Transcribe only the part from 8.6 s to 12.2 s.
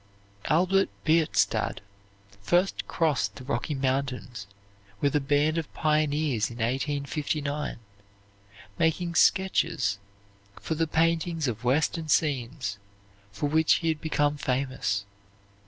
making sketches for the paintings of Western